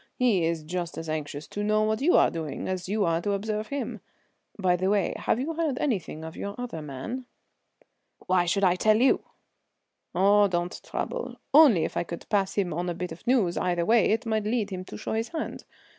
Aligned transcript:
He 0.15 0.43
is 0.45 0.63
just 0.63 0.97
as 0.97 1.07
anxious 1.07 1.45
to 1.49 1.61
know 1.63 1.83
what 1.83 2.01
you 2.01 2.17
are 2.17 2.31
doing 2.31 2.67
as 2.67 2.89
you 2.89 3.05
are 3.05 3.21
to 3.21 3.33
observe 3.33 3.67
him. 3.67 4.01
By 4.57 4.75
the 4.75 4.89
way, 4.89 5.13
have 5.15 5.39
you 5.39 5.53
heard 5.53 5.77
anything 5.77 6.23
of 6.25 6.35
your 6.35 6.55
other 6.57 6.81
man?" 6.81 7.27
"Why 8.25 8.45
should 8.45 8.63
I 8.63 8.73
tell 8.77 8.97
you?" 8.97 9.23
"Oh, 10.15 10.47
don't 10.47 10.81
trouble; 10.81 11.35
only 11.53 11.85
if 11.85 11.95
I 11.95 12.03
could 12.03 12.27
pass 12.29 12.55
him 12.55 12.73
on 12.73 12.89
a 12.89 12.95
bit 12.95 13.11
of 13.11 13.27
news 13.27 13.59
either 13.59 13.85
way 13.85 14.05
it 14.05 14.25
might 14.25 14.45
lead 14.45 14.71
him 14.71 14.83
to 14.85 14.97
show 14.97 15.13
his 15.13 15.27
hand. 15.29 15.65